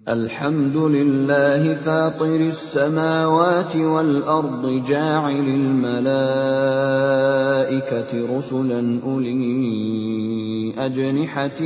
[0.09, 6.01] الحمد لله فاطر السماوات والأرض جاعل الملائكة
[8.37, 11.61] رسلا أولي أجنحة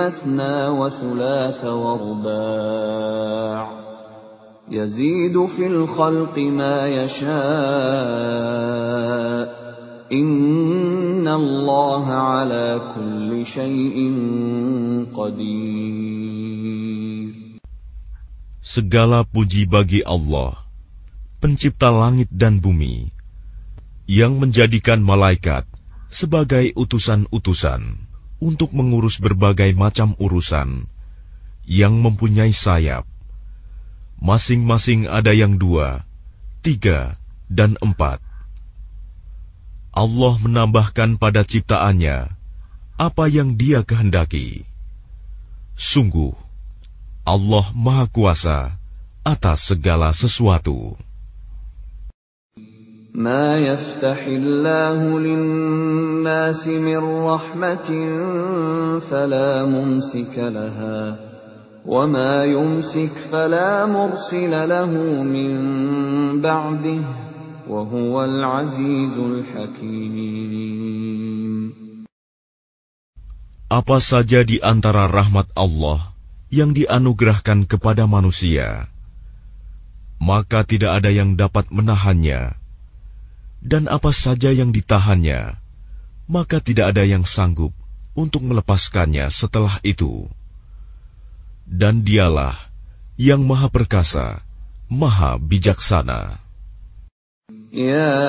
[0.00, 3.81] مثنى وثلاث ورباع
[4.71, 7.27] يزيد في الخلق ما يشاء
[10.11, 13.97] إن الله على كل شيء
[15.15, 16.47] قدير
[18.67, 20.59] Segala puji bagi Allah,
[21.39, 23.07] Pencipta langit dan bumi,
[24.11, 25.63] yang menjadikan malaikat
[26.11, 27.79] sebagai utusan-utusan
[28.43, 30.83] untuk mengurus berbagai macam urusan,
[31.63, 33.07] yang mempunyai sayap.
[34.21, 36.01] Masing-masing ada yang dua,
[36.65, 38.17] tiga, dan empat.
[39.93, 42.29] Allah menambahkan pada ciptaannya
[42.97, 44.65] apa yang Dia kehendaki.
[45.77, 46.33] Sungguh,
[47.21, 48.73] Allah Maha Kuasa
[49.21, 50.97] atas segala sesuatu.
[53.17, 57.89] ما يفتح الله للناس من رحمة
[59.01, 61.17] فلا ممسك لها
[61.87, 64.91] وما يمسك فلا مرسل له
[65.23, 65.51] من
[66.43, 67.01] بعده
[67.67, 70.57] وهو العزيز الحكيم
[73.67, 76.15] Apa saja di antara rahmat Allah
[76.47, 78.87] yang dianugerahkan kepada manusia,
[80.23, 82.55] maka tidak ada yang dapat menahannya,
[83.59, 85.59] dan apa saja yang ditahannya,
[86.31, 87.75] maka tidak ada yang sanggup
[88.15, 90.31] untuk melepaskannya setelah itu.
[91.67, 92.55] Dan dialah
[93.19, 94.39] yang maha perkasa,
[94.87, 96.47] maha bijaksana.
[97.73, 98.23] يا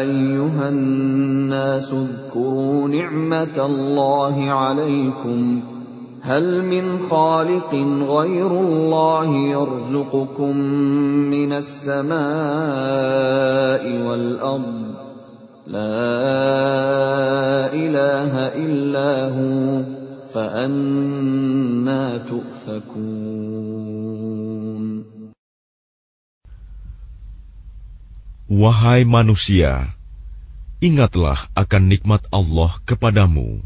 [0.00, 5.62] أيها الناس اذكروا نعمة الله عليكم
[6.22, 7.74] هل من خالق
[8.08, 10.56] غير الله يرزقكم
[11.30, 12.18] من السماء
[14.06, 14.88] والأرض
[15.66, 16.08] لا
[17.72, 18.32] إله
[18.64, 19.82] إلا هو
[20.34, 21.41] فأنا
[22.28, 23.28] تؤفكون
[28.48, 29.92] Wahai manusia,
[30.80, 33.60] ingatlah akan nikmat Allah kepadamu.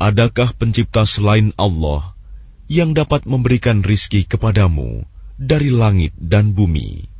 [0.00, 2.16] Adakah pencipta selain Allah
[2.64, 5.04] yang dapat memberikan rizki kepadamu
[5.36, 7.12] dari langit dan bumi?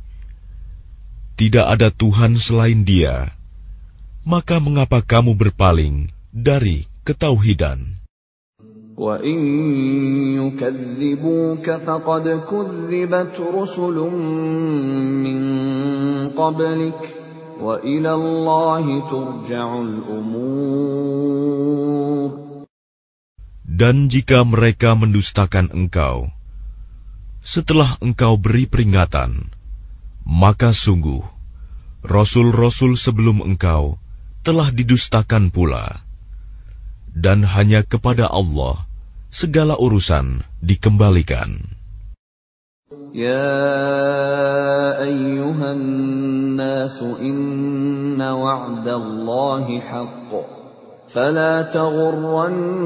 [1.37, 3.37] Tidak ada Tuhan selain Dia,
[4.25, 8.01] maka mengapa kamu berpaling dari ketauhidan?
[9.01, 9.39] وَإِن
[10.37, 13.97] يُكَذِّبُوكَ فَقَدْ كُذِّبَتْ رُسُلٌ
[15.25, 15.39] مِّن
[16.37, 17.01] قَبْلِكَ
[17.61, 21.21] وَإِلَى اللَّهِ تُرْجَعُ الْأُمُورُ
[23.65, 26.29] Dan jika mereka mendustakan engkau,
[27.41, 29.49] setelah engkau beri peringatan,
[30.21, 31.25] maka sungguh,
[32.05, 33.97] Rasul-Rasul sebelum engkau
[34.45, 36.05] telah didustakan pula.
[37.11, 38.84] Dan hanya kepada Allah
[39.35, 41.81] segala urusan dikembalikan.
[43.11, 50.31] يا أيها الناس إن وعد الله حق
[51.11, 52.83] فلا تغرنكم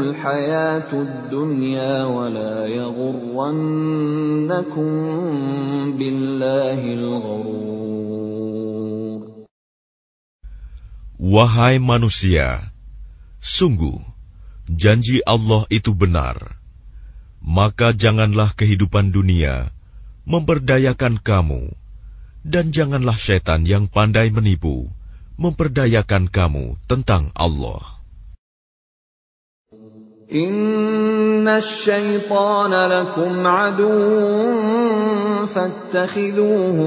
[0.00, 3.80] الحياة الدنيا ولا يغرنكم
[5.96, 7.68] بالله الغرور
[11.18, 12.70] Wahai manusia,
[13.42, 13.98] sungguh
[14.75, 16.59] janji Allah itu benar,
[17.43, 19.71] maka janganlah kehidupan dunia
[20.23, 21.75] memperdayakan kamu,
[22.47, 24.87] dan janganlah setan yang pandai menipu
[25.35, 28.03] memperdayakan kamu tentang Allah.
[30.33, 31.59] Inna
[32.89, 33.33] lakum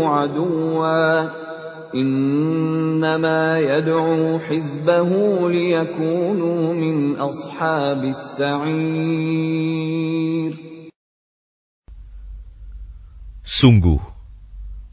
[0.07, 1.46] aduwa.
[1.96, 5.10] إنما يدعو حزبه
[5.50, 9.52] ليكونوا من أصحاب السعير
[13.52, 14.00] Sungguh,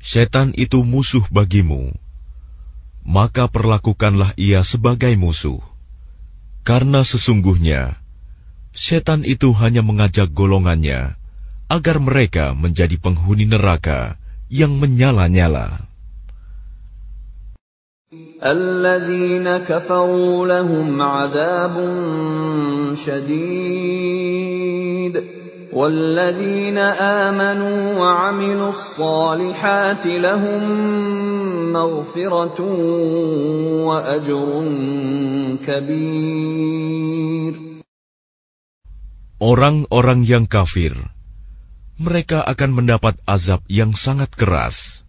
[0.03, 1.95] setan itu musuh bagimu,
[3.07, 5.63] maka perlakukanlah ia sebagai musuh.
[6.67, 7.97] Karena sesungguhnya,
[8.75, 11.15] setan itu hanya mengajak golongannya
[11.71, 14.19] agar mereka menjadi penghuni neraka
[14.51, 15.89] yang menyala-nyala.
[18.41, 21.75] الذين كفروا لهم عذاب
[22.97, 24.45] شديد
[25.73, 26.79] والذين
[27.29, 30.63] آمنوا وعملوا الصالحات لهم
[31.73, 32.61] مغفرة
[33.85, 34.49] وأجر
[35.67, 37.55] كبير
[39.39, 40.99] Orang-orang yang kafir,
[41.95, 45.02] mereka akan mendapat azab yang sangat keras.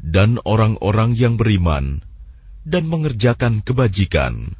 [0.00, 2.04] Dan orang-orang yang beriman
[2.62, 4.54] dan mengerjakan kebajikan,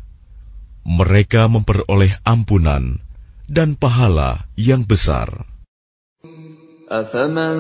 [0.86, 3.02] mereka memperoleh ampunan
[3.46, 5.46] dan pahala yang besar.
[6.86, 7.56] أفمن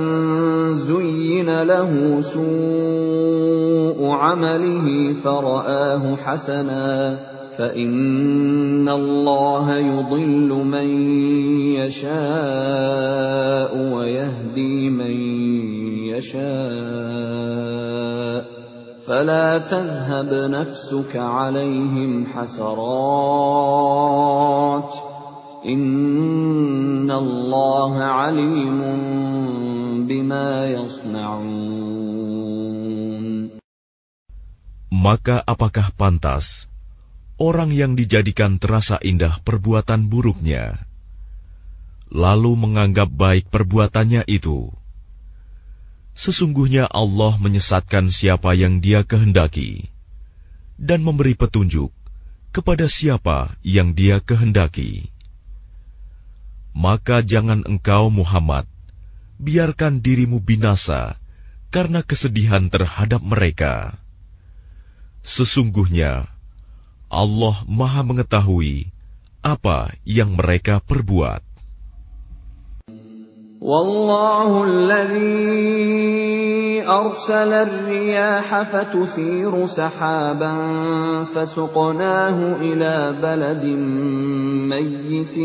[0.86, 7.18] زين له سوء عمله فرآه حسنا
[7.58, 10.88] فإن الله يضل من
[11.74, 15.29] يشاء ويهدي من
[16.10, 16.46] يشاء
[19.06, 25.16] فلا تذهب نفسك عليهم حسرات ۖ
[25.66, 29.02] Inna Allah alimun
[30.06, 31.50] bima yasna'un.
[34.94, 36.70] Maka apakah pantas
[37.34, 40.86] orang yang dijadikan terasa indah perbuatan buruknya,
[42.14, 44.70] lalu menganggap baik perbuatannya itu?
[46.11, 49.87] Sesungguhnya Allah menyesatkan siapa yang Dia kehendaki
[50.75, 51.93] dan memberi petunjuk
[52.51, 55.11] kepada siapa yang Dia kehendaki
[56.71, 58.63] maka jangan engkau Muhammad
[59.41, 61.19] biarkan dirimu binasa
[61.71, 63.95] karena kesedihan terhadap mereka.
[65.23, 66.27] Sesungguhnya
[67.11, 68.89] Allah Maha Mengetahui
[69.43, 71.43] apa yang mereka perbuat.
[73.61, 76.01] والله الذي
[76.87, 80.53] أرسل الرياح فتثير سحابا
[81.23, 83.65] فسقناه إلى بلد
[84.65, 85.37] ميت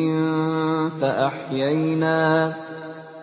[1.00, 2.54] فأحيينا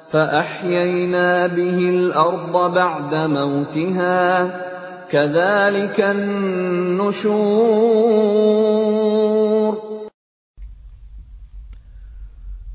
[0.07, 4.51] فأحيينا به الأرض بعد موتها
[5.09, 7.33] كذلك النشور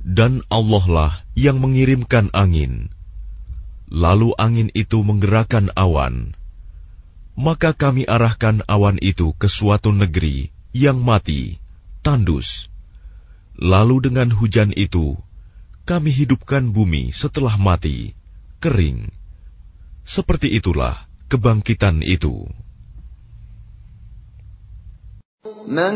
[0.09, 2.89] Dan Allah lah yang mengirimkan angin.
[3.93, 6.33] Lalu angin itu menggerakkan awan.
[7.37, 11.61] Maka kami arahkan awan itu ke suatu negeri yang mati,
[12.01, 12.73] tandus.
[13.61, 15.13] Lalu dengan hujan itu,
[15.85, 18.17] kami hidupkan bumi setelah mati,
[18.65, 19.13] kering.
[20.09, 22.49] Seperti itulah kebangkitan itu.
[25.69, 25.93] من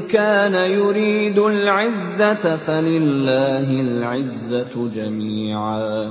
[0.00, 6.10] كان يريد العزة فلله العزة جميعا.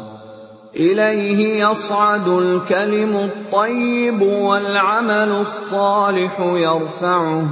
[0.76, 7.46] إليه يصعد الكلم الطيب والعمل الصالح يرفعه.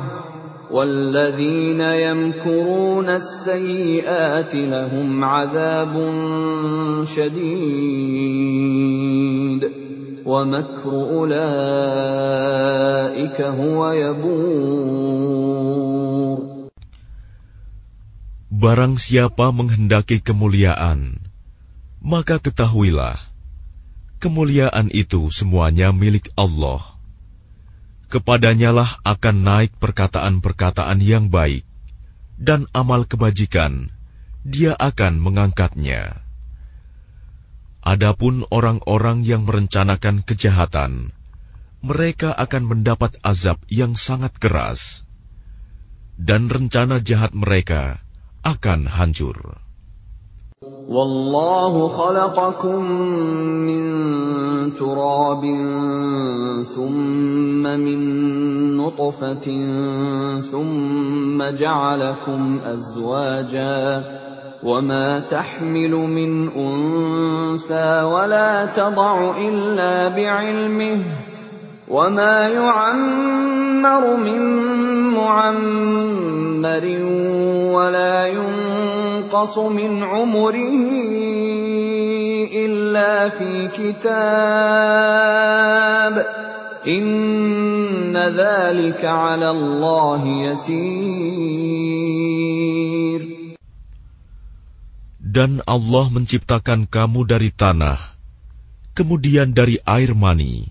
[0.72, 6.14] والذين يمكرون السيئات لهم عذاب
[7.16, 8.30] شديد.
[18.60, 21.20] Barang siapa menghendaki kemuliaan,
[22.00, 23.20] maka ketahuilah,
[24.24, 26.80] kemuliaan itu semuanya milik Allah.
[28.08, 31.68] Kepadanyalah akan naik perkataan-perkataan yang baik,
[32.40, 33.92] dan amal kebajikan,
[34.48, 36.24] dia akan mengangkatnya.
[37.84, 41.19] Adapun orang-orang yang merencanakan kejahatan,
[41.85, 45.05] mereka akan mendapat azab yang sangat keras,
[46.17, 48.01] dan rencana jahat mereka
[48.41, 49.61] akan hancur.
[50.65, 52.81] Wallahu khalaqakum
[53.69, 53.85] min
[54.81, 58.01] turabin thumma min
[58.81, 63.77] nutfatin thumma ja'alakum azwaja
[64.65, 70.99] وما تحمل من انثى ولا تضع الا بعلمه
[71.89, 74.43] وما يعمر من
[75.13, 76.85] معمر
[77.77, 80.85] ولا ينقص من عمره
[82.55, 84.15] الا في كتاب
[86.87, 91.75] ان ذلك على الله يسير
[95.35, 97.99] Dan Allah menciptakan kamu dari tanah,
[98.95, 100.71] kemudian dari air mani.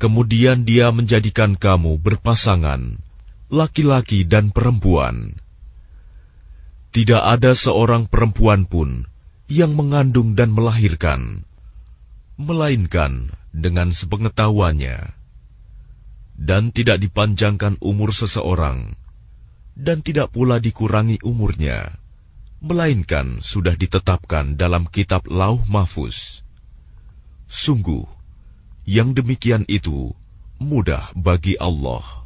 [0.00, 2.96] Kemudian Dia menjadikan kamu berpasangan,
[3.52, 5.36] laki-laki dan perempuan.
[6.90, 9.04] Tidak ada seorang perempuan pun
[9.52, 11.44] yang mengandung dan melahirkan,
[12.40, 15.12] melainkan dengan sepengetahuannya,
[16.40, 18.96] dan tidak dipanjangkan umur seseorang,
[19.76, 22.00] dan tidak pula dikurangi umurnya
[22.60, 26.44] melainkan sudah ditetapkan dalam kitab Lauh Mahfuz.
[27.48, 28.19] Sungguh,
[28.86, 30.12] yang demikian itu
[30.60, 32.20] mudah bagi Allah.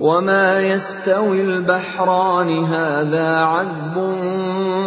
[0.00, 3.96] وما يستوي البحران هذا عذب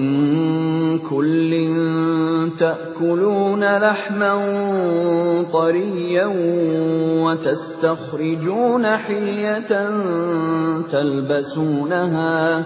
[0.99, 1.53] كل
[2.59, 4.35] تأكلون لحما
[5.53, 6.27] طريا
[7.24, 9.72] وتستخرجون حلية
[10.92, 12.66] تلبسونها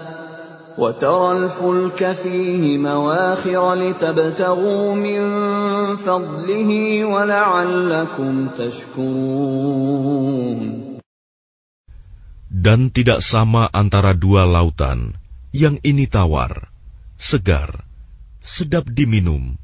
[0.78, 5.22] وترى الفلك فيه مواخر لتبتغوا من
[5.96, 6.70] فضله
[7.04, 10.04] ولعلكم تشكرون
[12.54, 15.20] Dan tidak sama antara dua lautan,
[15.52, 16.72] yang ini tawar,
[17.20, 17.84] segar,
[18.40, 19.60] sedap diminum,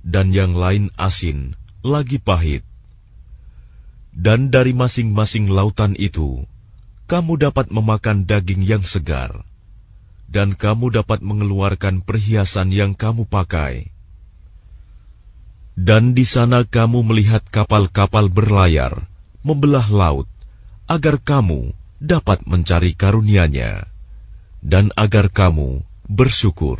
[0.00, 1.52] dan yang lain asin,
[1.84, 2.64] lagi pahit.
[4.15, 6.47] Dan dari masing-masing lautan itu,
[7.11, 9.43] kamu dapat memakan daging yang segar
[10.35, 13.93] dan kamu dapat mengeluarkan perhiasan yang kamu pakai.
[15.75, 19.07] Dan di sana kamu melihat kapal-kapal berlayar,
[19.43, 20.27] membelah laut,
[20.87, 23.87] agar kamu dapat mencari karunia-Nya,
[24.63, 26.79] dan agar kamu bersyukur.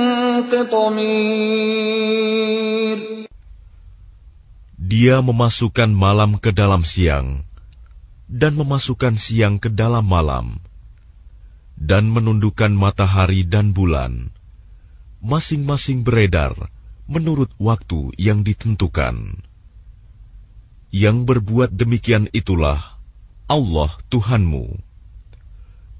[4.77, 7.45] Dia memasukkan malam ke dalam siang
[8.31, 10.63] dan memasukkan siang ke dalam malam
[11.75, 14.31] dan menundukkan matahari dan bulan
[15.21, 16.57] masing-masing beredar
[17.05, 19.43] menurut waktu yang ditentukan.
[20.91, 22.99] Yang berbuat demikian itulah
[23.51, 24.79] Allah Tuhanmu.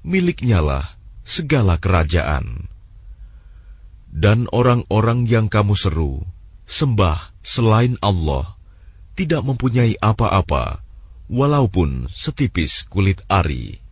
[0.08, 0.88] Miliknyalah
[1.22, 2.71] segala kerajaan.
[4.11, 6.25] Dan orang-orang yang kamu seru,
[6.65, 8.57] sembah selain Allah,
[9.13, 10.81] tidak mempunyai apa-apa,
[11.29, 13.83] walaupun setipis kulit ari.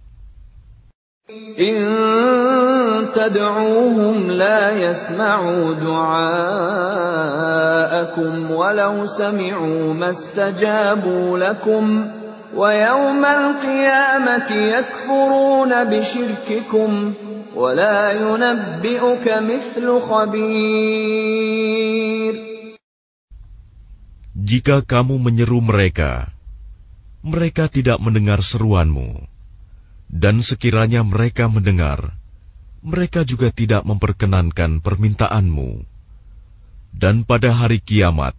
[3.15, 6.31] تدعوهم لا يسمعوا دعاءكم
[8.51, 12.11] ولو سمعوا ما استجابوا لكم
[12.55, 17.13] ويوم القيامة يكفرون بشرككم
[24.38, 26.30] jika kamu menyeru mereka,
[27.26, 29.26] mereka tidak mendengar seruanmu,
[30.06, 32.14] dan sekiranya mereka mendengar,
[32.86, 35.82] mereka juga tidak memperkenankan permintaanmu,
[36.94, 38.38] dan pada hari kiamat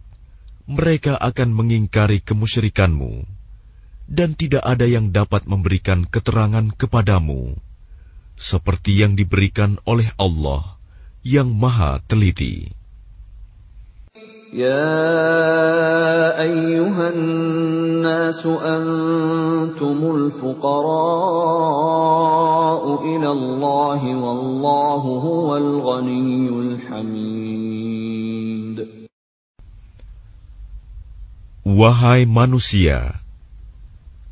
[0.64, 3.28] mereka akan mengingkari kemusyrikanmu,
[4.08, 7.71] dan tidak ada yang dapat memberikan keterangan kepadamu
[8.37, 10.77] seperti yang diberikan oleh Allah
[11.25, 12.77] yang Maha Teliti.
[14.47, 20.87] يا أيها الناس أنتم الفقراء
[23.03, 27.67] إلى الله والله هو الغني الحميد
[31.67, 33.19] Wahai manusia,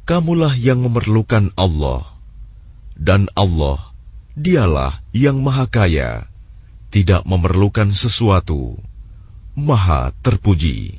[0.08, 2.08] kamulah yang memerlukan Allah,
[2.96, 3.89] dan Allah,
[4.39, 6.27] dialah yang maha kaya,
[6.91, 8.79] tidak memerlukan sesuatu.
[9.59, 10.95] Maha terpuji.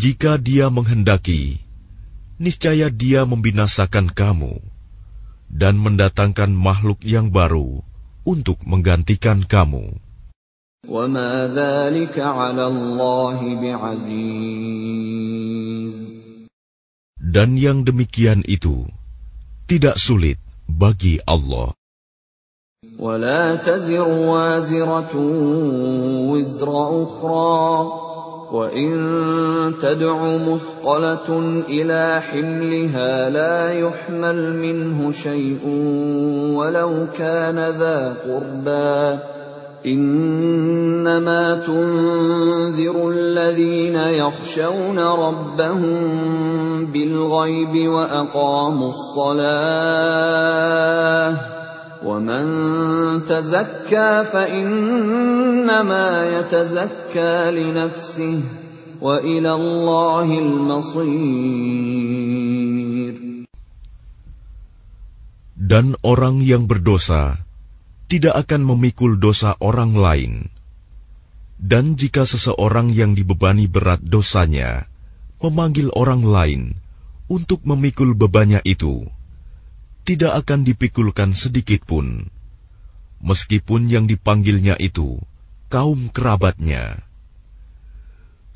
[0.00, 1.60] Jika dia menghendaki,
[2.40, 4.62] niscaya dia membinasakan kamu
[5.50, 7.82] dan mendatangkan makhluk yang baru
[8.22, 10.09] untuk menggantikan kamu.
[17.20, 18.88] Dan yang demikian itu
[19.68, 21.76] tidak sulit bagi Allah.
[23.00, 25.12] ولا تزر وازرة
[26.32, 26.68] وزر
[27.02, 27.60] أخرى.
[28.52, 28.90] وإن
[29.82, 31.28] تدع مثقلة
[31.68, 35.60] إلى حملها لا يحمل منه شيء
[36.56, 39.39] ولو كان ذا قربى.
[39.86, 46.00] إنما تنذر الذين يخشون ربهم
[46.92, 50.20] بالغيب وأقاموا الصلاة
[52.04, 52.44] ومن
[53.24, 56.06] تزكى فإنما
[56.38, 58.40] يتزكى لنفسه
[59.00, 61.80] وإلى الله المصير.
[65.60, 67.49] Dan orang yang berdosa
[68.10, 70.50] tidak akan memikul dosa orang lain.
[71.62, 74.90] Dan jika seseorang yang dibebani berat dosanya
[75.38, 76.62] memanggil orang lain
[77.30, 79.06] untuk memikul bebannya itu,
[80.02, 82.26] tidak akan dipikulkan sedikit pun,
[83.22, 85.22] meskipun yang dipanggilnya itu
[85.70, 86.98] kaum kerabatnya.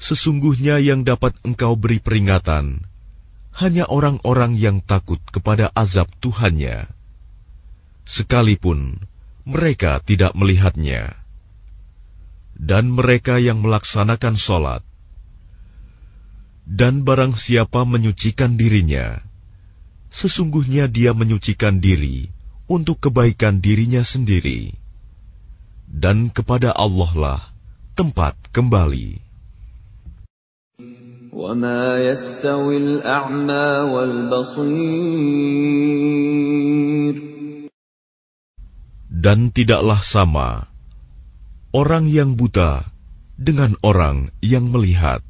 [0.02, 2.82] Sesungguhnya yang dapat engkau beri peringatan
[3.54, 6.90] hanya orang-orang yang takut kepada azab Tuhannya.
[8.02, 8.98] Sekalipun
[9.47, 11.15] mereka tidak melihatnya.
[12.59, 14.83] Dan mereka yang melaksanakan sholat.
[16.69, 19.23] Dan barang siapa menyucikan dirinya,
[20.13, 22.29] sesungguhnya dia menyucikan diri
[22.69, 24.75] untuk kebaikan dirinya sendiri.
[25.89, 27.41] Dan kepada Allah lah
[27.97, 29.29] tempat kembali.
[31.29, 35.92] وما يستوي الأعمى والبصير
[39.24, 40.68] Dan tidaklah sama
[41.72, 42.92] orang yang buta
[43.40, 45.24] dengan orang yang melihat.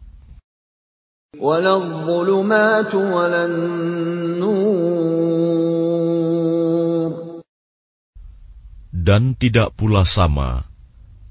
[8.90, 10.66] Dan tidak pula sama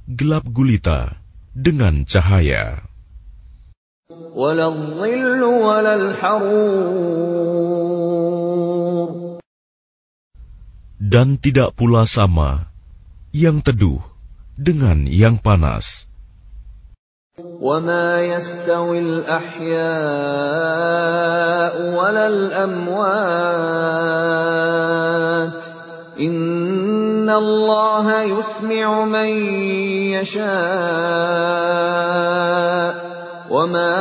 [0.08, 1.20] gelap gulita
[1.52, 2.80] dengan cahaya.
[11.03, 12.75] Dan tidak pula sama
[13.31, 14.03] yang teduh
[14.59, 16.09] dengan yang panas.
[17.39, 19.79] وما يستوي الأحياء
[21.95, 22.99] ولا الأموات
[26.19, 29.31] إن الله يسمع من
[30.19, 30.49] يشاء
[33.51, 33.95] وما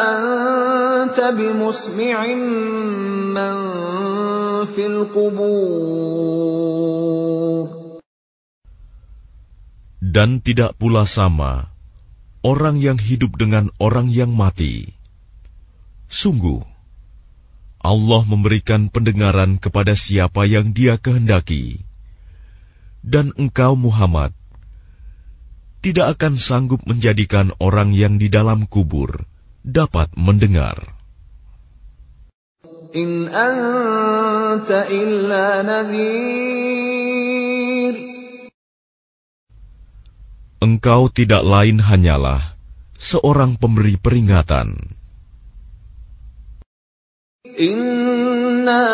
[0.00, 2.24] أنت بمسمع
[3.36, 3.56] من
[10.05, 11.75] dan tidak pula sama
[12.45, 14.93] orang yang hidup dengan orang yang mati.
[16.05, 16.61] Sungguh,
[17.81, 21.81] Allah memberikan pendengaran kepada siapa yang Dia kehendaki,
[23.05, 24.33] dan engkau, Muhammad,
[25.85, 29.29] tidak akan sanggup menjadikan orang yang di dalam kubur
[29.61, 30.94] dapat mendengar
[32.95, 36.55] in anta illa nadhir.
[40.63, 42.55] Engkau tidak lain hanyalah
[42.95, 44.95] seorang pemberi peringatan.
[47.55, 48.87] Inna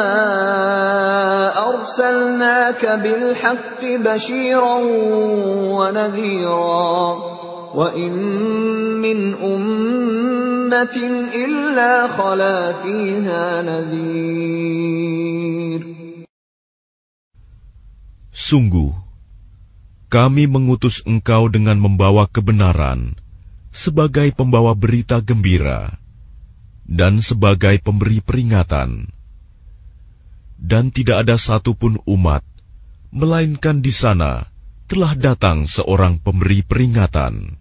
[1.56, 4.86] arsalnaka bil haqqi basyiran
[5.78, 7.06] wa nadhira
[7.72, 8.14] wa in
[9.00, 10.41] min ummatin
[10.72, 15.12] أُمَّةٍ إِلَّا خَلَا فِيهَا نَذِيرٌ
[18.32, 18.96] Sungguh,
[20.08, 23.20] kami mengutus engkau dengan membawa kebenaran
[23.76, 25.92] sebagai pembawa berita gembira
[26.88, 29.12] dan sebagai pemberi peringatan.
[30.56, 32.48] Dan tidak ada satupun umat,
[33.12, 34.48] melainkan di sana
[34.88, 37.61] telah datang seorang pemberi peringatan.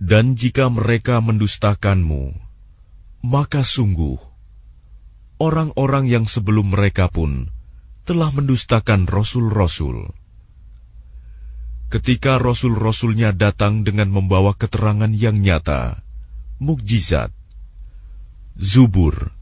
[0.00, 2.36] Dan jika mereka mendustakanmu,
[3.24, 4.20] maka sungguh
[5.40, 7.48] orang-orang yang sebelum mereka pun
[8.04, 10.12] telah mendustakan rasul-rasul.
[11.88, 16.04] Ketika rasul-rasulnya datang dengan membawa keterangan yang nyata,
[16.60, 17.32] mukjizat,
[18.60, 19.32] zubur,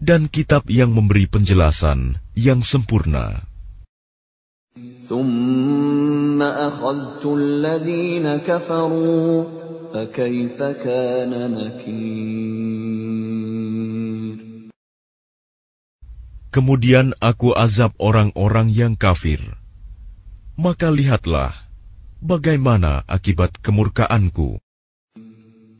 [0.00, 3.44] dan kitab yang memberi penjelasan yang sempurna.
[5.10, 9.63] ثم أخذت الذين كفروا
[9.94, 12.90] فكيف كان نكير
[16.50, 19.38] Kemudian aku azab orang-orang yang kafir.
[20.58, 21.54] Maka lihatlah
[22.18, 24.58] bagaimana akibat kemurkaanku.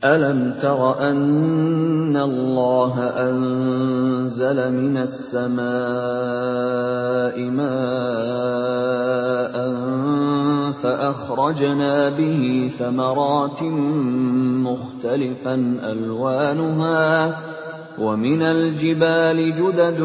[0.01, 2.95] ألم تر أن الله
[3.29, 5.61] أنزل من السماء
[7.53, 8.81] ماء
[10.85, 13.63] فأخرجنا به ثمرات
[14.69, 15.55] مختلفا
[15.93, 17.07] ألوانها
[17.99, 20.01] ومن الجبال جدد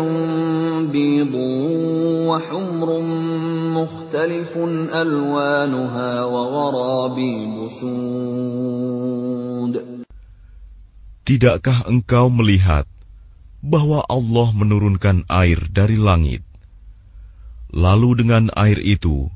[0.92, 1.36] بيض
[2.30, 2.90] وحمر
[3.78, 4.58] مختلف
[4.94, 8.76] ألوانها وغرابيب سود
[11.26, 12.86] Tidakkah engkau melihat
[13.66, 16.46] bahwa Allah menurunkan air dari langit?
[17.74, 19.34] Lalu dengan air itu,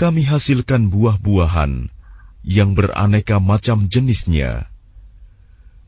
[0.00, 1.88] kami hasilkan buah-buahan
[2.46, 4.68] yang beraneka macam jenisnya.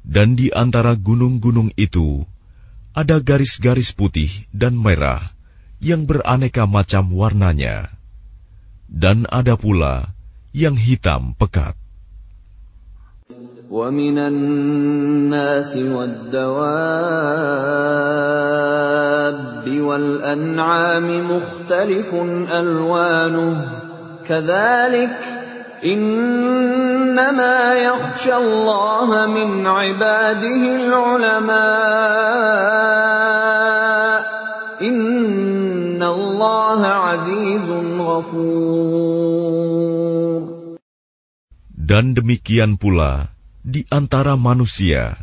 [0.02, 2.24] Dan di antara gunung-gunung itu,
[2.96, 5.20] ada garis-garis putih dan merah
[5.78, 7.92] yang beraneka macam warnanya.
[8.88, 10.16] Dan ada pula
[10.56, 11.76] yang hitam pekat.
[13.68, 16.48] ومن الناس والدواب
[19.68, 22.14] والأنعام مختلف
[22.48, 23.81] ألوانه
[24.28, 25.18] كذلك
[25.84, 31.58] إنما يخشى الله من عباده العلماء
[34.82, 39.38] إن الله عزيز غفور
[41.88, 43.32] Dan demikian pula
[43.64, 45.16] di antara manusia,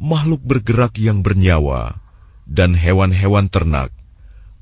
[0.00, 2.00] makhluk bergerak yang bernyawa,
[2.48, 3.92] dan hewan-hewan ternak,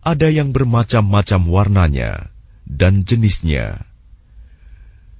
[0.03, 2.32] ada yang bermacam-macam warnanya
[2.68, 3.88] dan jenisnya.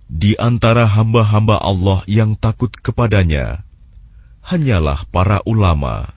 [0.08, 3.66] Di antara hamba-hamba Allah yang takut kepadanya,
[4.44, 6.12] hanyalah para ulama.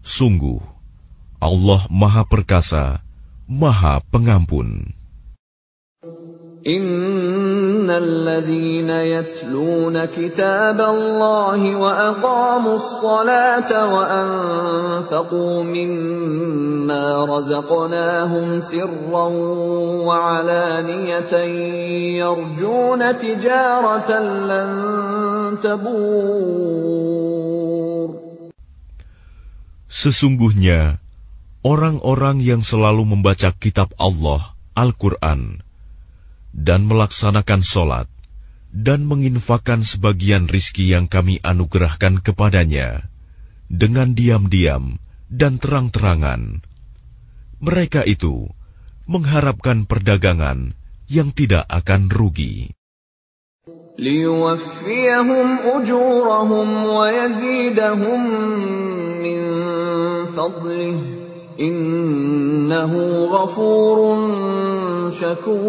[0.00, 0.62] Sungguh,
[1.42, 3.04] Allah Maha Perkasa,
[3.44, 4.96] Maha Pengampun.
[7.89, 19.27] إن الذين يتلون كتاب الله وأقاموا الصلاة وأنفقوا مما رزقناهم سرا
[20.05, 21.33] وعلانية
[22.21, 24.11] يرجون تجارة
[24.49, 24.69] لن
[25.63, 27.05] تبور
[29.95, 30.99] Sesungguhnya,
[31.63, 35.63] orang-orang yang selalu membaca kitab Allah, Al-Quran,
[36.50, 38.06] dan melaksanakan sholat
[38.70, 43.10] dan menginfakkan sebagian rizki yang kami anugerahkan kepadanya
[43.66, 44.98] dengan diam-diam
[45.30, 46.62] dan terang-terangan.
[47.62, 48.50] Mereka itu
[49.06, 50.74] mengharapkan perdagangan
[51.10, 52.74] yang tidak akan rugi.
[61.60, 64.20] Innahu ghafurun
[65.12, 65.60] syakur.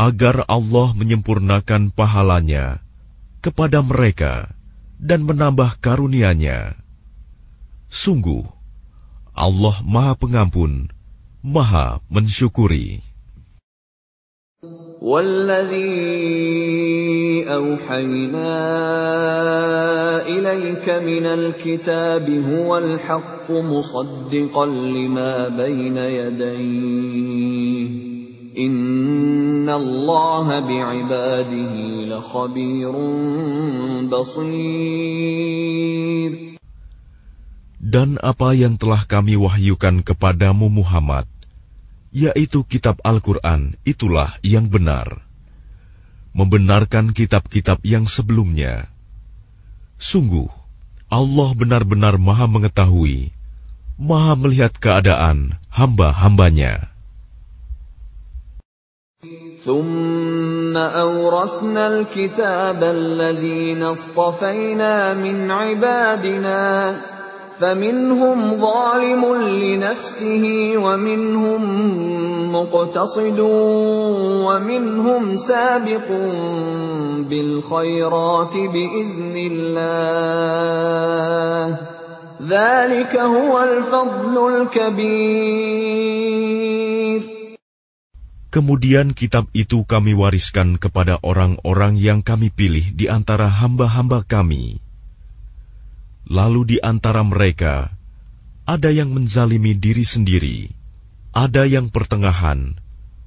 [0.00, 2.80] Agar Allah menyempurnakan pahalanya
[3.44, 4.48] kepada mereka
[4.96, 6.80] dan menambah karunia-Nya.
[7.92, 8.48] Sungguh,
[9.36, 10.88] Allah Maha Pengampun,
[11.44, 13.09] Maha Mensyukuri.
[15.00, 15.88] والذي
[17.48, 18.52] أوحينا
[20.28, 27.88] إليك من الكتاب هو الحق مصدقا لما بين يديه.
[28.60, 32.92] إن الله بعباده لخبير
[34.04, 35.40] بصير.
[37.80, 41.24] Dan apa yang telah kami wahyukan kepadamu Muhammad,
[42.15, 45.19] yaitu kitab Al-Quran, itulah yang benar.
[46.31, 48.87] Membenarkan kitab-kitab yang sebelumnya.
[49.99, 50.47] Sungguh,
[51.11, 53.31] Allah benar-benar maha mengetahui,
[53.99, 56.95] maha melihat keadaan hamba-hambanya.
[59.65, 66.61] ثم أورثنا الكتاب الذين اصطفينا من عبادنا
[67.59, 69.23] فمنهم ظالم
[69.63, 71.61] لنفسه ومنهم
[72.51, 73.39] مقتصد
[74.47, 76.07] ومنهم سابق
[77.29, 80.45] بالخيرات بإذن الله
[82.43, 85.95] ذلك هو الفضل الكبير
[88.55, 94.79] Kemudian kitab itu kami wariskan kepada orang-orang yang kami pilih di antara hamba-hamba kami.
[96.30, 97.90] Lalu di antara mereka
[98.62, 100.70] ada yang menzalimi diri sendiri,
[101.34, 102.78] ada yang pertengahan,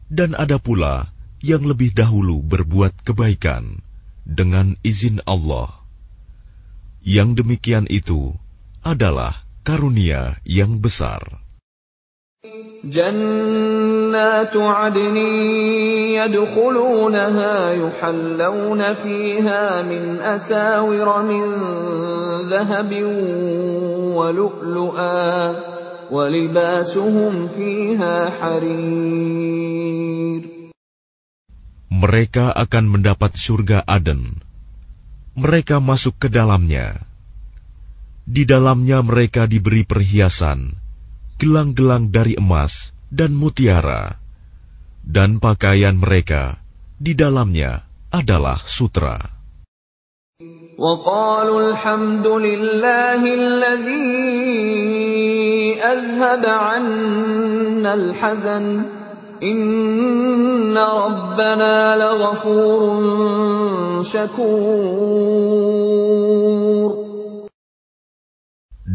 [0.08, 1.12] dan ada pula
[1.44, 3.84] yang lebih dahulu berbuat kebaikan
[4.24, 5.68] dengan izin Allah.
[7.04, 8.32] Yang demikian itu
[8.80, 11.43] adalah karunia yang besar.
[12.85, 15.17] جنات عدن
[16.15, 21.45] يدخلونها يحلون فيها من أساور من
[22.47, 22.93] ذهب
[24.15, 25.57] ولؤلؤا
[26.11, 29.79] ولباسهم فيها حرير
[31.91, 34.39] Mereka akan mendapat surga Aden.
[35.35, 37.03] Mereka masuk ke dalamnya.
[38.23, 40.79] Di dalamnya mereka diberi perhiasan,
[41.43, 44.19] gelang-gelang dari emas dan mutiara,
[45.07, 46.59] dan pakaian mereka
[46.99, 49.39] di dalamnya adalah sutra.
[50.79, 53.99] وقالوا الحمد لله الذي
[55.83, 58.83] أذهب عنا الحزن
[59.43, 62.81] إن ربنا لغفور
[64.07, 65.49] شكور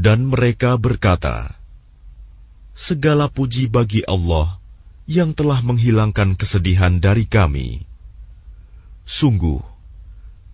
[0.03, 1.56] Dan mereka berkata,
[2.78, 4.62] Segala puji bagi Allah
[5.10, 7.82] yang telah menghilangkan kesedihan dari kami.
[9.02, 9.58] Sungguh,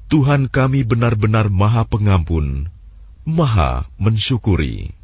[0.09, 2.73] Tuhan kami benar-benar Maha Pengampun,
[3.29, 4.97] Maha Mensyukuri.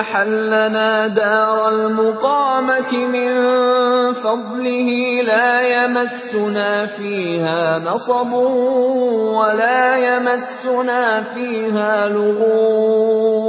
[0.00, 3.30] أحلنا دار المقامة من
[4.14, 4.88] فضله
[5.22, 8.32] لا يمسنا فيها نصب
[9.40, 13.44] ولا يمسنا فيها لغوب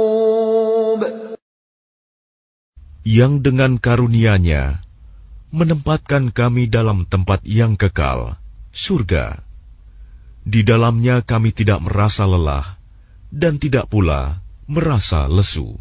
[3.06, 4.82] Yang dengan karunia-Nya
[5.54, 8.34] menempatkan kami dalam tempat yang kekal,
[8.74, 9.38] surga.
[10.42, 12.66] Di dalamnya kami tidak merasa lelah
[13.30, 15.78] dan tidak pula merasa lesu.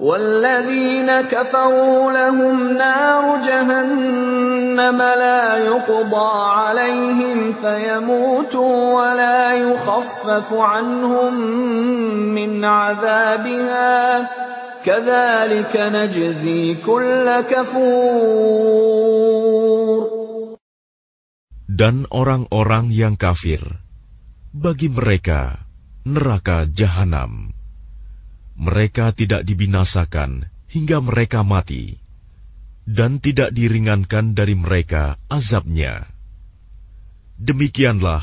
[0.00, 11.34] والذين كفروا لهم نار جهنم لا يقضى عليهم فيموتوا ولا يخفف عنهم
[12.36, 14.28] من عذابها
[14.84, 18.96] كذلك نجزي كل كفور
[21.76, 23.60] Dan orang-orang yang kafir,
[24.48, 25.60] bagi mereka
[26.08, 27.55] neraka jahanam.
[28.55, 31.99] Mereka tidak dibinasakan hingga mereka mati,
[32.87, 36.07] dan tidak diringankan dari mereka azabnya.
[37.41, 38.21] Demikianlah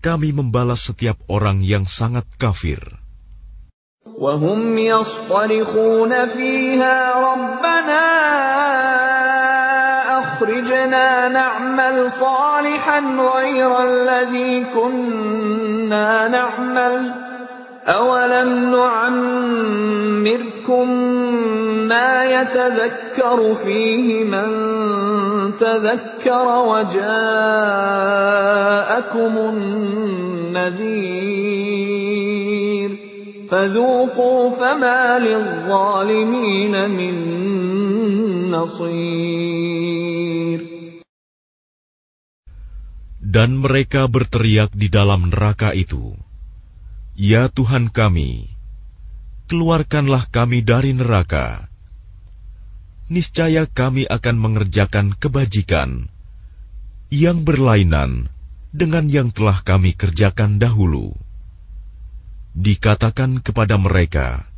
[0.00, 2.80] kami membalas setiap orang yang sangat kafir.
[4.18, 8.06] وهم يصطرخون فيها ربنا
[10.18, 13.00] أخرجنا نعمل صالحا
[13.34, 17.21] غير الذي كنا نعمل
[17.83, 19.83] أولم نعمركم
[21.87, 24.47] ما يتذكر فيه من
[25.59, 27.03] تذكر وجاءكم
[30.55, 31.23] النذير
[33.51, 37.15] فذوقوا فما للظالمين من
[38.51, 39.53] نصير
[43.33, 46.13] Dan mereka berteriak di dalam neraka itu,
[47.13, 48.49] Ya Tuhan kami,
[49.45, 51.69] keluarkanlah kami dari neraka.
[53.05, 56.09] Niscaya kami akan mengerjakan kebajikan
[57.13, 58.33] yang berlainan
[58.73, 61.13] dengan yang telah kami kerjakan dahulu.
[62.57, 64.49] Dikatakan kepada mereka,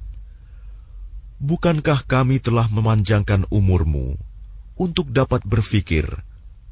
[1.44, 4.15] Bukankah kami telah memanjangkan umurmu
[4.80, 6.08] untuk dapat berfikir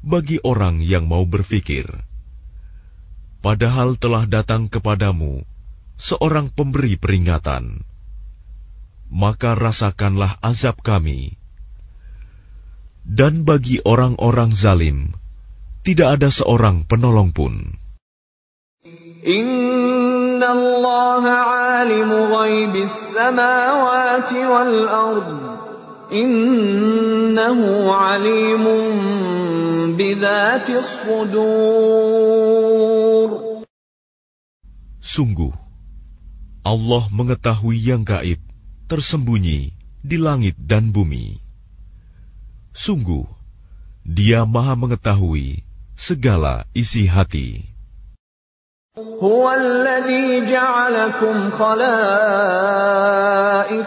[0.00, 1.84] bagi orang yang mau berfikir?
[3.44, 5.44] Padahal telah datang kepadamu
[6.04, 7.80] seorang pemberi peringatan.
[9.08, 11.40] Maka rasakanlah azab kami.
[13.08, 15.16] Dan bagi orang-orang zalim,
[15.80, 17.80] tidak ada seorang penolong pun.
[19.24, 21.24] Inna Allah
[21.80, 25.56] alimu ghaibis samawati wal ardu.
[26.12, 28.92] Innahu alimun
[29.96, 31.64] bidhati sudur.
[35.00, 35.63] Sungguh,
[36.63, 38.39] Allah mengetahui yang gaib,
[38.91, 39.71] tersembunyi
[40.03, 41.39] di langit dan bumi.
[42.75, 43.27] Sungguh,
[44.05, 45.65] Dia Maha Mengetahui
[45.99, 47.69] segala isi hati.
[48.99, 51.91] هو الذي جعلكم خلائف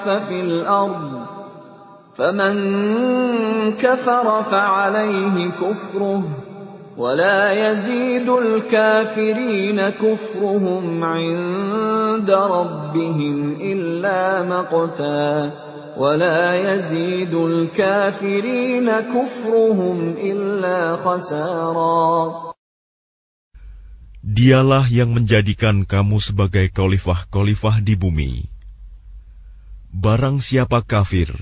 [0.09, 1.27] في الأرض
[2.17, 2.55] فمن
[3.77, 6.46] كفر فعليه كفره
[6.97, 15.53] ولا يزيد الكافرين كفرهم عند ربهم إلا مقتا
[15.97, 22.15] ولا يزيد الكافرين كفرهم إلا خسارا
[24.23, 28.47] Dialah yang menjadikan kamu sebagai khalifah-khalifah di bumi.
[29.91, 31.35] Barang siapa kafir,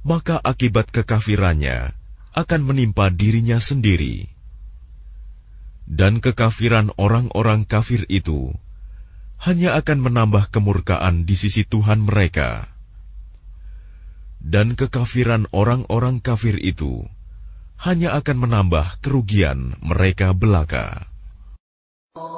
[0.00, 1.92] maka akibat kekafirannya
[2.32, 4.32] akan menimpa dirinya sendiri.
[5.87, 8.51] Dan kekafiran orang-orang kafir itu
[9.39, 12.67] hanya akan menambah kemurkaan di sisi Tuhan mereka.
[14.43, 17.07] Dan kekafiran orang-orang kafir itu
[17.79, 21.07] hanya akan menambah kerugian mereka belaka.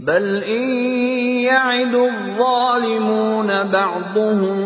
[0.00, 0.64] بل إن
[1.48, 4.56] يعد الظالمون بعضهم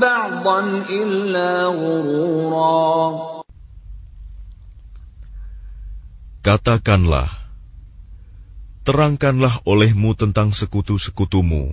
[0.00, 2.80] بعضا إلا غرورا
[6.40, 7.28] Katakanlah,
[8.88, 11.68] terangkanlah olehmu tentang sekutu-sekutumu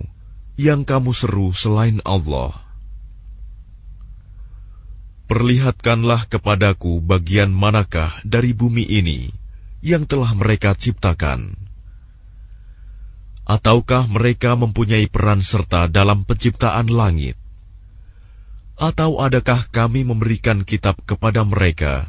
[0.60, 2.52] yang kamu seru selain Allah.
[5.24, 9.32] Perlihatkanlah kepadaku bagian manakah dari bumi ini
[9.80, 11.56] yang telah mereka ciptakan
[13.43, 17.35] Ataukah mereka mempunyai peran serta dalam penciptaan langit?
[18.79, 22.07] Atau adakah kami memberikan kitab kepada mereka,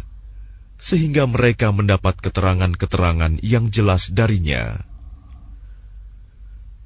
[0.78, 4.78] sehingga mereka mendapat keterangan-keterangan yang jelas darinya?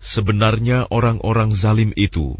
[0.00, 2.38] Sebenarnya orang-orang zalim itu,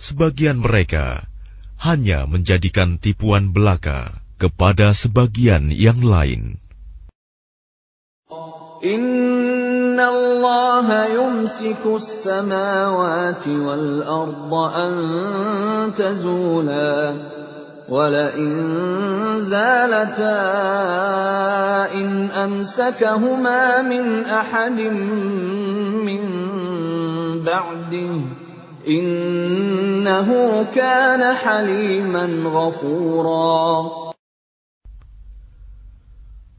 [0.00, 1.28] sebagian mereka
[1.76, 6.56] hanya menjadikan tipuan belaka kepada sebagian yang lain.
[10.00, 14.92] إن الله يمسك السماوات والأرض أن
[15.94, 17.14] تزولا
[17.88, 18.50] ولئن
[19.40, 20.40] زالتا
[21.92, 24.80] إن أمسكهما من أحد
[26.08, 26.22] من
[27.44, 28.12] بعده
[28.88, 30.28] إنه
[30.74, 34.00] كان حليما غفورا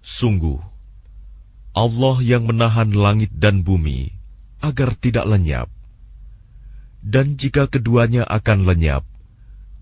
[0.03, 0.59] Sungguh,
[1.76, 4.16] Allah yang menahan langit dan bumi
[4.64, 5.68] agar tidak lenyap.
[7.04, 9.04] Dan jika keduanya akan lenyap,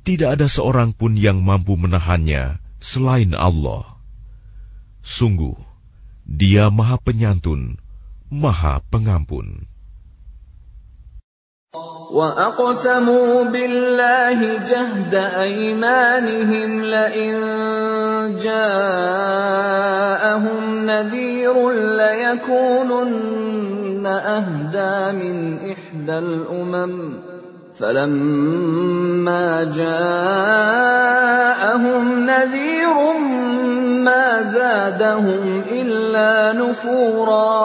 [0.05, 3.89] tidak ada seorang pun yang mampu menahannya selain Allah.
[5.01, 5.57] Sungguh,
[6.29, 7.81] Dia Maha Penyantun,
[8.29, 9.65] Maha Pengampun.
[12.15, 17.35] وأقسموا بالله جهد أيمانهم لئن
[18.39, 19.85] جاءهم
[20.87, 21.57] نذير
[21.97, 23.25] ليكونن
[24.07, 25.37] أهدى من
[25.73, 26.95] إحدى الأمم
[27.75, 30.03] فلما جاءهم
[32.27, 32.97] نذير
[34.07, 37.65] ما زادهم إلا نفورا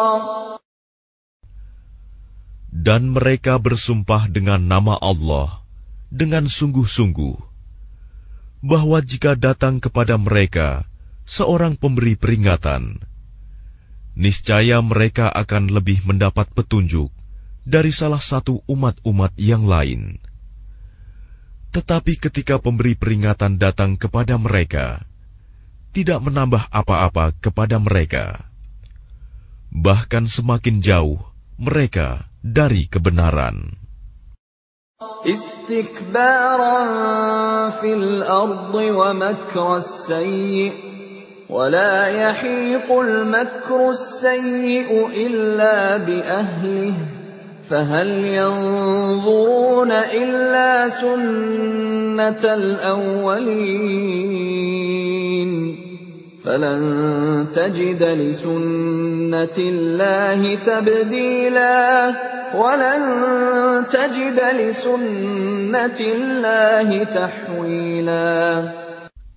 [2.80, 5.62] Dan mereka bersumpah dengan nama Allah
[6.10, 7.36] dengan sungguh-sungguh
[8.65, 10.89] bahwa jika datang kepada mereka
[11.29, 12.97] seorang pemberi peringatan,
[14.17, 17.13] niscaya mereka akan lebih mendapat petunjuk
[17.69, 20.17] dari salah satu umat-umat yang lain.
[21.77, 25.05] Tetapi ketika pemberi peringatan datang kepada mereka,
[25.93, 28.49] tidak menambah apa-apa kepada mereka,
[29.69, 31.21] bahkan semakin jauh
[31.61, 33.84] mereka dari kebenaran.
[35.27, 36.77] استكبارا
[37.71, 40.73] في الأرض ومكر السيء
[41.51, 46.95] ولا يحيق المكر السيء إلا بأهله
[47.71, 53.95] فهل ينظرون إلا سنة الأولين؟
[56.44, 56.82] فلن
[57.52, 61.80] تجد لسنة الله تبديلا
[62.56, 63.04] ولن
[63.92, 68.30] تجد لسنة الله تحويلا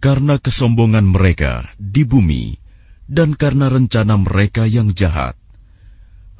[0.03, 2.59] Karena kesombongan mereka di bumi
[3.07, 5.39] dan karena rencana mereka yang jahat.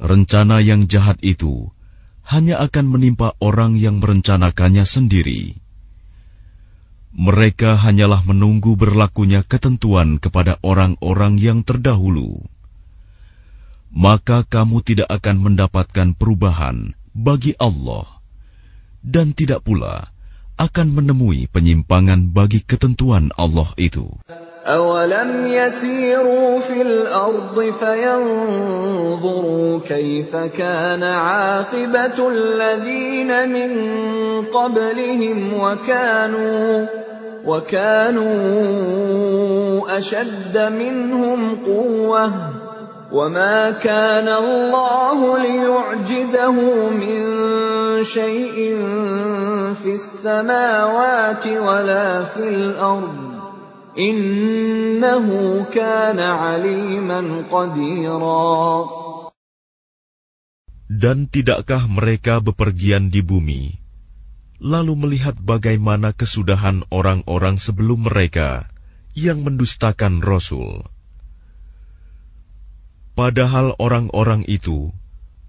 [0.03, 1.71] Rencana yang jahat itu
[2.27, 5.63] hanya akan menimpa orang yang merencanakannya sendiri
[7.17, 12.41] mereka hanyalah menunggu berlakunya ketentuan kepada orang-orang yang terdahulu.
[13.93, 18.09] Maka kamu tidak akan mendapatkan perubahan bagi Allah,
[19.05, 20.09] dan tidak pula
[20.57, 24.09] akan menemui penyimpangan bagi ketentuan Allah itu.
[24.63, 33.71] أولم يسيروا في الأرض فينظروا كيف كان عاقبة الذين من
[34.47, 36.85] قبلهم وكانوا
[37.48, 38.28] وكانوا
[39.98, 42.32] أشد منهم قوة
[43.12, 46.56] وما كان الله ليعجزه
[46.92, 47.20] من
[48.04, 48.76] شيء
[49.82, 53.28] في السماوات ولا في الأرض
[53.98, 58.86] Innahu kana aliman qadira.
[60.86, 63.74] Dan tidakkah mereka bepergian di bumi,
[64.58, 68.66] lalu melihat bagaimana kesudahan orang-orang sebelum mereka
[69.14, 70.86] yang mendustakan Rasul?
[73.18, 74.94] Padahal orang-orang itu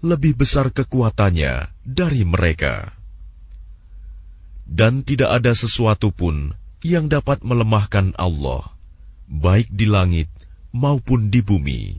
[0.02, 2.90] lebih besar kekuatannya dari mereka.
[4.70, 8.64] Dan tidak ada sesuatu pun yang dapat melemahkan Allah,
[9.26, 10.30] baik di langit
[10.70, 11.98] maupun di bumi.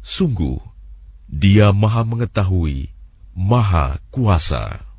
[0.00, 0.58] Sungguh,
[1.28, 2.88] Dia Maha Mengetahui,
[3.36, 4.89] Maha Kuasa.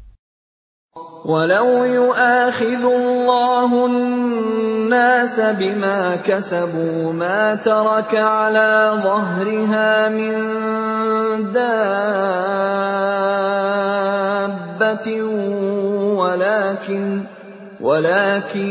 [1.26, 10.34] ولو يؤاخذ الله الناس بما كسبوا ما ترك على ظهرها من
[11.54, 12.02] دابة
[16.18, 17.24] ولكن
[17.82, 18.62] ولكن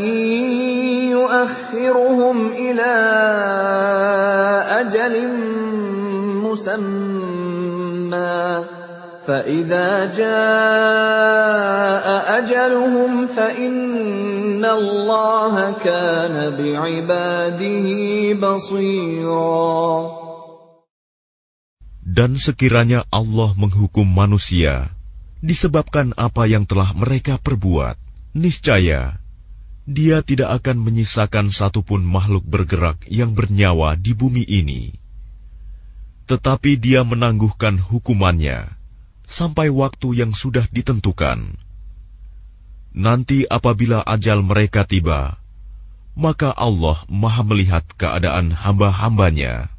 [1.11, 2.93] يؤخرهم إلى
[4.81, 5.29] أجل
[6.45, 7.61] مسمى
[9.26, 12.06] فإذا جاء
[12.40, 17.88] أجلهم فإن الله كان بعباده
[18.38, 19.74] بصيرا
[22.16, 24.88] Dan sekiranya Allah menghukum manusia
[25.44, 28.00] disebabkan apa yang telah mereka perbuat,
[28.32, 29.20] niscaya
[29.84, 34.96] dia tidak akan menyisakan satupun makhluk bergerak yang bernyawa di bumi ini.
[36.26, 38.79] Tetapi dia menangguhkan hukumannya
[39.31, 41.55] sampai waktu yang sudah ditentukan.
[42.91, 45.39] Nanti apabila ajal mereka tiba,
[46.19, 49.71] maka Allah maha melihat keadaan hamba-hambanya.